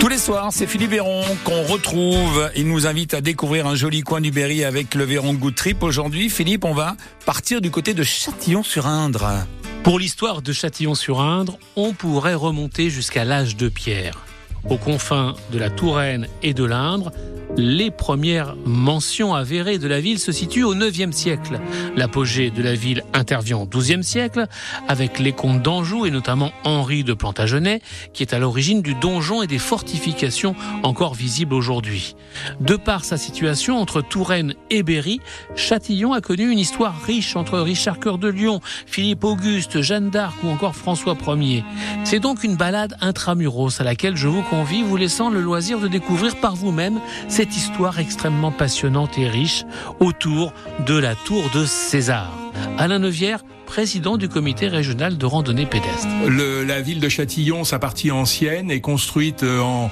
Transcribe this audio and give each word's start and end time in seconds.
Tous 0.00 0.08
les 0.08 0.16
soirs, 0.16 0.48
c'est 0.50 0.66
Philippe 0.66 0.92
Véron 0.92 1.22
qu'on 1.44 1.62
retrouve. 1.64 2.50
Il 2.56 2.66
nous 2.68 2.86
invite 2.86 3.12
à 3.12 3.20
découvrir 3.20 3.66
un 3.66 3.74
joli 3.74 4.00
coin 4.00 4.22
du 4.22 4.30
Berry 4.30 4.64
avec 4.64 4.94
le 4.94 5.04
Véron 5.04 5.34
Good 5.34 5.54
Trip. 5.54 5.82
Aujourd'hui, 5.82 6.30
Philippe, 6.30 6.64
on 6.64 6.72
va 6.72 6.96
partir 7.26 7.60
du 7.60 7.70
côté 7.70 7.92
de 7.92 8.02
Châtillon-sur-Indre. 8.02 9.46
Pour 9.82 9.98
l'histoire 9.98 10.40
de 10.40 10.54
Châtillon-sur-Indre, 10.54 11.58
on 11.76 11.92
pourrait 11.92 12.32
remonter 12.32 12.88
jusqu'à 12.88 13.26
l'âge 13.26 13.56
de 13.56 13.68
pierre. 13.68 14.24
Aux 14.70 14.78
confins 14.78 15.34
de 15.52 15.58
la 15.58 15.68
Touraine 15.68 16.28
et 16.42 16.54
de 16.54 16.64
l'Indre, 16.64 17.12
les 17.60 17.90
premières 17.90 18.56
mentions 18.64 19.34
avérées 19.34 19.78
de 19.78 19.86
la 19.86 20.00
ville 20.00 20.18
se 20.18 20.32
situent 20.32 20.64
au 20.64 20.74
IXe 20.74 21.14
siècle. 21.14 21.60
L'apogée 21.94 22.50
de 22.50 22.62
la 22.62 22.74
ville 22.74 23.04
intervient 23.12 23.58
au 23.58 23.66
XIIe 23.66 24.02
siècle 24.02 24.46
avec 24.88 25.18
les 25.18 25.32
comtes 25.32 25.62
d'Anjou 25.62 26.06
et 26.06 26.10
notamment 26.10 26.52
Henri 26.64 27.04
de 27.04 27.12
Plantagenet 27.12 27.82
qui 28.14 28.22
est 28.22 28.32
à 28.32 28.38
l'origine 28.38 28.80
du 28.80 28.94
donjon 28.94 29.42
et 29.42 29.46
des 29.46 29.58
fortifications 29.58 30.56
encore 30.82 31.14
visibles 31.14 31.54
aujourd'hui. 31.54 32.16
De 32.60 32.76
par 32.76 33.04
sa 33.04 33.18
situation 33.18 33.78
entre 33.78 34.00
Touraine 34.00 34.54
et 34.70 34.82
Berry, 34.82 35.20
Châtillon 35.54 36.12
a 36.12 36.20
connu 36.20 36.50
une 36.50 36.58
histoire 36.58 37.00
riche 37.02 37.36
entre 37.36 37.58
Richard 37.58 38.00
Cœur 38.00 38.18
de 38.18 38.28
Lion, 38.28 38.60
Philippe 38.86 39.24
Auguste, 39.24 39.82
Jeanne 39.82 40.10
d'Arc 40.10 40.36
ou 40.42 40.48
encore 40.48 40.74
François 40.74 41.16
Ier. 41.36 41.64
C'est 42.04 42.20
donc 42.20 42.42
une 42.42 42.56
balade 42.56 42.96
intramuros 43.00 43.80
à 43.80 43.84
laquelle 43.84 44.16
je 44.16 44.28
vous 44.28 44.42
convie, 44.42 44.82
vous 44.82 44.96
laissant 44.96 45.28
le 45.28 45.40
loisir 45.40 45.78
de 45.78 45.88
découvrir 45.88 46.36
par 46.36 46.56
vous-même 46.56 47.00
cette 47.28 47.49
histoire 47.56 47.98
extrêmement 47.98 48.52
passionnante 48.52 49.18
et 49.18 49.28
riche 49.28 49.64
autour 49.98 50.52
de 50.86 50.98
la 50.98 51.14
tour 51.14 51.42
de 51.54 51.64
César. 51.64 52.30
Alain 52.78 52.98
Neuvière 52.98 53.42
président 53.70 54.16
du 54.16 54.28
comité 54.28 54.66
régional 54.66 55.16
de 55.16 55.26
randonnée 55.26 55.64
pédestre. 55.64 56.08
Le, 56.26 56.64
la 56.64 56.80
ville 56.80 56.98
de 56.98 57.08
Châtillon, 57.08 57.62
sa 57.62 57.78
partie 57.78 58.10
ancienne, 58.10 58.68
est 58.68 58.80
construite 58.80 59.44
euh, 59.44 59.60
en, 59.60 59.90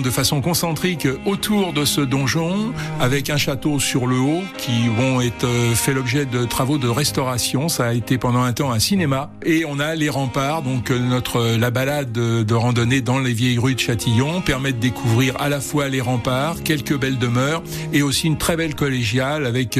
de 0.00 0.10
façon 0.10 0.40
concentrique 0.40 1.06
autour 1.24 1.72
de 1.72 1.84
ce 1.84 2.00
donjon, 2.00 2.72
avec 2.98 3.30
un 3.30 3.36
château 3.36 3.78
sur 3.78 4.08
le 4.08 4.18
haut 4.18 4.42
qui 4.58 4.88
vont 4.88 5.20
être 5.20 5.44
euh, 5.44 5.72
fait 5.76 5.94
l'objet 5.94 6.26
de 6.26 6.44
travaux 6.44 6.78
de 6.78 6.88
restauration. 6.88 7.68
Ça 7.68 7.86
a 7.86 7.92
été 7.92 8.18
pendant 8.18 8.42
un 8.42 8.52
temps 8.52 8.72
un 8.72 8.80
cinéma. 8.80 9.30
Et 9.44 9.64
on 9.64 9.78
a 9.78 9.94
les 9.94 10.08
remparts, 10.08 10.62
donc 10.62 10.90
euh, 10.90 10.98
notre 10.98 11.56
la 11.56 11.70
balade 11.70 12.10
de, 12.10 12.54
randonnée 12.54 13.02
dans 13.02 13.20
les 13.20 13.32
vieilles 13.32 13.60
rues 13.60 13.76
de 13.76 13.80
Châtillon 13.80 14.40
permet 14.40 14.72
de 14.72 14.78
découvrir 14.78 15.40
à 15.40 15.48
la 15.48 15.60
fois 15.60 15.88
les 15.88 16.00
remparts, 16.00 16.64
quelques 16.64 16.98
belles 16.98 17.18
demeures 17.18 17.62
et 17.92 18.02
aussi 18.02 18.26
une 18.26 18.36
très 18.36 18.56
belle 18.56 18.74
collégiale 18.74 19.46
avec 19.46 19.78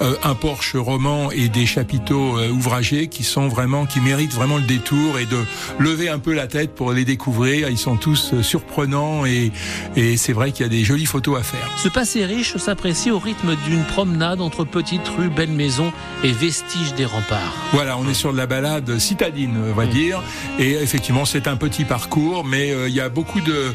euh, 0.00 0.16
un 0.24 0.34
porche 0.34 0.74
roman 0.74 1.30
et 1.30 1.48
des 1.48 1.66
chapiteaux 1.66 2.36
euh, 2.36 2.50
ouvragés 2.64 3.08
qui 3.08 3.24
sont 3.24 3.48
vraiment, 3.48 3.84
qui 3.84 4.00
méritent 4.00 4.32
vraiment 4.32 4.56
le 4.56 4.62
détour 4.62 5.18
et 5.18 5.26
de 5.26 5.36
lever 5.78 6.08
un 6.08 6.18
peu 6.18 6.32
la 6.32 6.46
tête 6.46 6.74
pour 6.74 6.92
les 6.92 7.04
découvrir. 7.04 7.68
Ils 7.68 7.76
sont 7.78 7.96
tous 7.96 8.32
euh, 8.32 8.42
surprenants 8.42 9.26
et, 9.26 9.52
et 9.96 10.16
c'est 10.16 10.32
vrai 10.32 10.50
qu'il 10.50 10.64
y 10.64 10.66
a 10.66 10.70
des 10.70 10.82
jolies 10.82 11.04
photos 11.04 11.38
à 11.38 11.42
faire. 11.42 11.68
Ce 11.76 11.88
passé 11.88 12.24
riche 12.24 12.56
s'apprécie 12.56 13.10
au 13.10 13.18
rythme 13.18 13.54
d'une 13.66 13.84
promenade 13.84 14.40
entre 14.40 14.64
petites 14.64 15.06
rues, 15.08 15.28
belles 15.28 15.50
maisons 15.50 15.92
et 16.22 16.32
vestiges 16.32 16.94
des 16.94 17.04
remparts. 17.04 17.54
Voilà, 17.72 17.98
on 17.98 18.08
est 18.08 18.14
sur 18.14 18.32
de 18.32 18.38
la 18.38 18.46
balade 18.46 18.98
citadine, 18.98 19.58
on 19.70 19.74
va 19.74 19.84
dire. 19.84 20.22
Et 20.58 20.70
effectivement, 20.72 21.26
c'est 21.26 21.46
un 21.46 21.56
petit 21.56 21.84
parcours, 21.84 22.44
mais 22.46 22.70
euh, 22.70 22.88
il 22.88 22.94
y 22.94 23.00
a 23.00 23.10
beaucoup 23.10 23.42
de, 23.42 23.74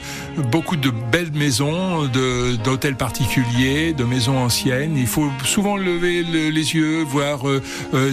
beaucoup 0.52 0.78
de 0.78 0.90
belles 1.12 1.32
maisons, 1.34 2.06
de, 2.06 2.56
d'hôtels 2.56 2.96
particuliers, 2.96 3.94
de 3.94 4.04
maisons 4.04 4.40
anciennes. 4.40 4.98
Il 4.98 5.08
faut 5.08 5.30
souvent 5.46 5.78
lever 5.78 6.24
le, 6.24 6.50
les 6.50 6.74
yeux, 6.74 7.04
voir 7.04 7.48
euh, 7.48 7.62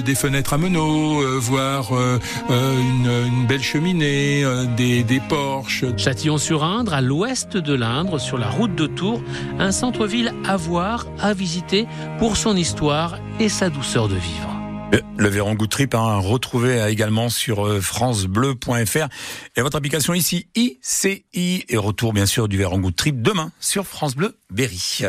des 0.04 0.14
fenêtres 0.14 0.52
à 0.52 0.58
euh, 0.74 1.38
voir 1.38 1.94
euh, 1.94 2.18
euh, 2.50 2.80
une, 2.80 3.34
une, 3.34 3.46
belle 3.46 3.62
cheminée, 3.62 4.44
des, 4.76 5.04
des 5.04 5.20
porches. 5.20 5.84
Châtillon-sur-Indre, 5.96 6.94
à 6.94 7.00
l'ouest 7.00 7.56
de 7.56 7.74
l'Indre, 7.74 8.18
sur 8.18 8.38
la 8.38 8.48
route 8.48 8.74
de 8.74 8.86
Tours, 8.86 9.22
un 9.58 9.70
centre-ville 9.70 10.34
à 10.44 10.56
voir, 10.56 11.06
à 11.20 11.34
visiter 11.34 11.86
pour 12.18 12.36
son 12.36 12.56
histoire 12.56 13.18
et 13.38 13.48
sa 13.48 13.70
douceur 13.70 14.08
de 14.08 14.14
vivre. 14.14 14.52
Le, 14.92 15.02
le 15.16 15.28
Véron 15.28 15.54
Good 15.54 15.70
Trip, 15.70 15.94
hein, 15.94 16.16
retrouvé 16.16 16.84
également 16.88 17.28
sur 17.28 17.82
francebleu.fr 17.82 19.08
et 19.56 19.62
votre 19.62 19.76
application 19.76 20.14
ici 20.14 20.48
ICI 20.54 21.64
et 21.68 21.76
retour 21.76 22.12
bien 22.12 22.26
sûr 22.26 22.48
du 22.48 22.56
Véron 22.56 22.78
Good 22.78 22.96
Trip 22.96 23.22
demain 23.22 23.52
sur 23.60 23.86
France 23.86 24.16
Bleu 24.16 24.36
Berry. 24.50 25.04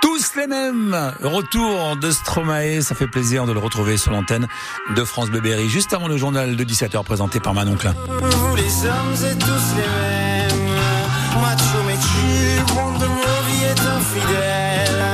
Tous 0.00 0.34
les 0.36 0.46
mêmes. 0.46 0.96
Retour 1.22 1.96
de 1.96 2.10
Stromae. 2.10 2.82
Ça 2.82 2.94
fait 2.94 3.06
plaisir 3.06 3.46
de 3.46 3.52
le 3.52 3.58
retrouver 3.58 3.96
sur 3.96 4.12
l'antenne 4.12 4.46
de 4.94 5.04
France 5.04 5.30
Berry. 5.30 5.68
Juste 5.68 5.92
avant 5.92 6.08
le 6.08 6.16
journal 6.16 6.56
de 6.56 6.64
17h 6.64 7.02
présenté 7.04 7.40
par 7.40 7.54
Manon 7.54 7.76
Klein. 7.76 7.94
Vous 8.08 8.56
les 8.56 8.86
hommes 8.86 9.30
êtes 9.30 9.38
tous 9.38 9.76
les 9.76 9.82
mêmes. 9.82 10.70
Macho 11.40 11.82
mais 11.86 11.96
tu, 11.96 12.74
monde 12.74 12.98
de 13.00 13.06
mon 13.06 13.40
vie 13.48 13.64
est 13.64 13.80
infidèle. 13.80 15.04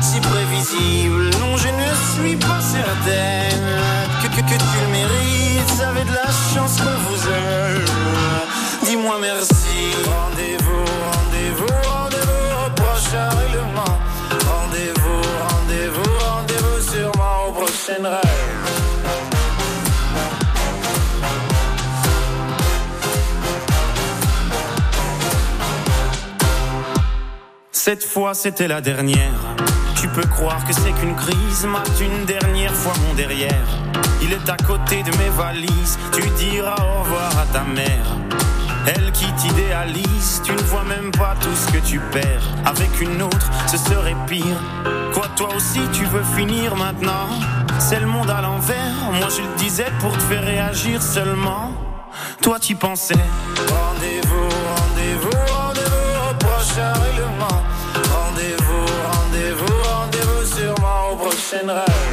Si 0.00 0.20
prévisible, 0.20 1.30
non 1.40 1.56
je 1.56 1.68
ne 1.68 2.26
suis 2.26 2.36
pas 2.36 2.60
certaine. 2.60 3.64
Que, 4.22 4.28
que, 4.28 4.40
que 4.40 4.58
tu 4.58 4.78
le 4.86 4.92
mérites, 4.92 5.80
avez 5.86 6.04
de 6.04 6.14
la 6.14 6.30
chance 6.54 6.76
qu'on 6.78 7.10
vous 7.10 7.28
aime. 7.28 7.84
Dis-moi 8.84 9.16
merci. 9.20 9.92
Rendez-vous, 10.06 10.84
rendez-vous, 11.12 11.74
rendez-vous 11.90 12.66
au 12.66 12.70
prochain 12.70 13.28
règlement. 13.30 14.07
Cette 27.72 28.04
fois 28.04 28.34
c'était 28.34 28.68
la 28.68 28.82
dernière. 28.82 29.32
Tu 29.98 30.06
peux 30.08 30.26
croire 30.26 30.62
que 30.66 30.74
c'est 30.74 30.92
qu'une 30.92 31.16
crise, 31.16 31.64
mate 31.64 31.90
une 32.00 32.26
dernière 32.26 32.74
fois 32.74 32.92
mon 33.06 33.14
derrière. 33.14 33.66
Il 34.20 34.34
est 34.34 34.50
à 34.50 34.56
côté 34.58 35.02
de 35.02 35.16
mes 35.16 35.30
valises, 35.30 35.98
tu 36.12 36.28
diras 36.36 36.76
au 36.76 37.02
revoir 37.04 37.38
à 37.38 37.46
ta 37.52 37.62
mère. 37.62 38.06
Elle 38.86 39.12
qui 39.12 39.32
t'idéalise, 39.32 40.42
tu 40.44 40.52
ne 40.52 40.62
vois 40.62 40.84
même 40.84 41.10
pas 41.12 41.34
tout 41.40 41.54
ce 41.54 41.72
que 41.72 41.78
tu 41.78 42.00
perds. 42.12 42.48
Avec 42.66 43.00
une 43.00 43.22
autre, 43.22 43.50
ce 43.66 43.78
serait 43.78 44.16
pire. 44.26 44.60
Quoi, 45.14 45.28
toi 45.36 45.48
aussi, 45.56 45.80
tu 45.92 46.04
veux 46.04 46.24
finir 46.36 46.76
maintenant? 46.76 47.28
C'est 47.78 48.00
le 48.00 48.06
monde 48.06 48.28
à 48.28 48.42
l'envers, 48.42 48.94
moi 49.12 49.28
je 49.34 49.40
le 49.42 49.56
disais 49.56 49.86
pour 50.00 50.12
te 50.12 50.22
faire 50.22 50.42
réagir 50.42 51.00
seulement. 51.00 51.72
Toi, 52.42 52.58
tu 52.58 52.74
pensais. 52.74 53.14
Rendez-vous, 53.14 54.48
rendez-vous, 54.76 55.54
rendez-vous 55.54 56.30
au 56.30 56.34
prochain 56.34 56.92
règlement. 56.92 57.62
Rendez-vous, 58.12 58.86
rendez-vous, 59.12 59.82
rendez-vous 59.84 60.44
sûrement 60.44 61.12
au 61.12 61.16
prochain 61.16 61.66
rêve. 61.66 62.07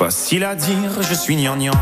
Facile 0.00 0.44
à 0.44 0.54
dire, 0.54 1.02
je 1.02 1.12
suis 1.12 1.36
gnangnan. 1.36 1.74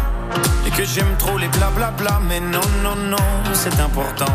Et 0.67 0.71
que 0.71 0.85
j'aime 0.85 1.15
trop 1.21 1.39
les 1.39 1.47
blablabla 1.47 2.19
Mais 2.29 2.41
non, 2.41 2.67
non, 2.83 2.97
non, 2.97 3.17
c'est 3.53 3.79
important. 3.79 4.35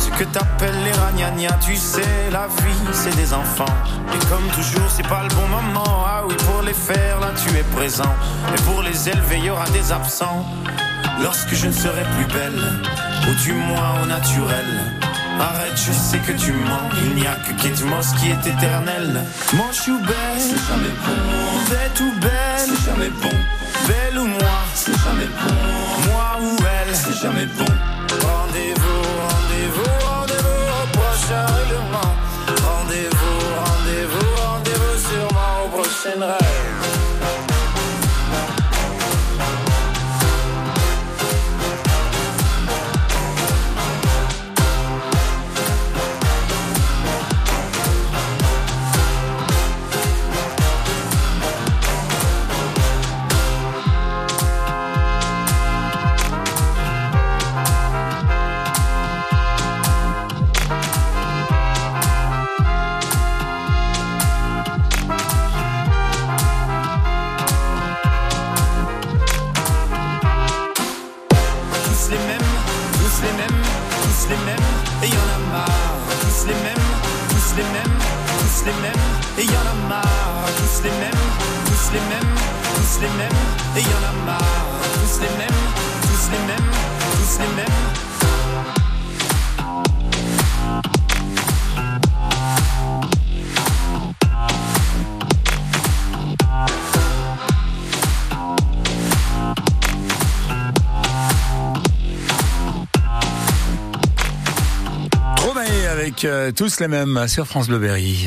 Ce 0.00 0.10
que 0.10 0.24
t'appelles 0.24 0.82
les 0.84 0.90
ragnagnas 0.90 1.56
Tu 1.64 1.76
sais, 1.76 2.02
la 2.32 2.48
vie, 2.48 2.90
c'est 2.90 3.14
des 3.14 3.32
enfants. 3.32 3.76
Et 4.12 4.18
comme 4.26 4.44
toujours, 4.56 4.90
c'est 4.90 5.06
pas 5.06 5.22
le 5.22 5.28
bon 5.36 5.46
moment. 5.46 6.04
Ah 6.04 6.24
oui, 6.26 6.34
pour 6.48 6.62
les 6.62 6.74
faire, 6.74 7.20
là, 7.20 7.28
tu 7.36 7.56
es 7.56 7.62
présent. 7.62 8.12
Et 8.56 8.60
pour 8.62 8.82
les 8.82 9.08
élever, 9.08 9.38
y 9.38 9.50
aura 9.50 9.70
des 9.70 9.92
absents. 9.92 10.44
Lorsque 11.22 11.54
je 11.54 11.68
ne 11.68 11.72
serai 11.72 12.02
plus 12.16 12.26
belle 12.26 12.60
Ou 13.30 13.34
du 13.44 13.52
moins 13.52 14.02
au 14.02 14.06
naturel 14.06 14.66
Arrête, 15.38 15.76
je 15.76 15.92
sais 15.92 16.18
que 16.18 16.32
tu 16.32 16.50
mens. 16.50 16.90
Il 17.04 17.14
n'y 17.14 17.26
a 17.28 17.36
que 17.36 17.52
Kate 17.62 17.84
Moss 17.84 18.14
qui 18.14 18.30
est 18.30 18.46
éternel. 18.48 19.24
Manche 19.52 19.86
ou 19.86 20.00
belle, 20.00 20.40
c'est 20.40 20.58
jamais 20.66 20.90
bon. 21.06 21.31
Bête 21.72 22.00
ou 22.00 22.12
belle, 22.20 22.30
c'est 22.66 22.84
jamais 22.84 23.08
bon. 23.08 23.30
Belle 23.88 24.18
ou 24.18 24.26
moi, 24.26 24.56
c'est 24.74 24.92
jamais 24.92 25.24
bon. 25.24 25.54
Moi 26.06 26.38
ou 26.42 26.56
elle, 26.60 26.94
c'est 26.94 27.14
jamais 27.14 27.46
bon. 27.46 27.64
Rendez-vous, 28.20 29.02
rendez-vous, 29.26 30.06
rendez-vous 30.06 30.64
au 30.82 30.98
prochain 30.98 31.46
règlement. 31.46 32.12
Rendez-vous, 32.68 33.38
rendez-vous, 33.64 34.28
rendez-vous 34.44 34.98
sûrement 35.08 35.64
au 35.64 35.68
prochain 35.78 36.20
rêve. 36.20 36.61
Les 76.46 76.54
mêmes, 76.54 76.86
tous 77.28 77.56
les 77.56 77.62
mêmes, 77.62 77.96
tous 78.38 78.64
les 78.66 78.72
mêmes, 78.82 79.04
et 79.38 79.44
y 79.44 79.56
en 79.56 79.66
a 79.70 79.88
marre, 79.88 80.48
tous 80.56 80.82
les 80.82 80.90
mêmes, 80.90 81.24
tous 81.66 81.92
les 81.92 82.00
mêmes, 82.10 82.32
tous 82.74 83.00
les 83.00 83.08
mêmes, 83.18 83.40
et 83.76 83.80
y 83.80 83.94
en 83.94 84.02
a 84.08 84.12
marre, 84.26 84.66
tous 84.94 85.20
les 85.20 85.32
mêmes, 85.38 85.62
tous 86.02 86.30
les 86.32 86.42
mêmes, 86.48 86.71
Euh, 106.24 106.52
tous 106.52 106.78
les 106.80 106.88
mêmes 106.88 107.26
sur 107.26 107.46
France 107.46 107.68
Bleu 107.68 107.78
Berry. 107.78 108.18